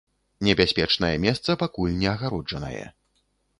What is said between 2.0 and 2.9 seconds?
не агароджанае.